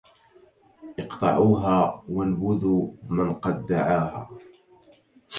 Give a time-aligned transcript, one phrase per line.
[0.99, 4.29] اقطعوها وانبذوا من قد دعاها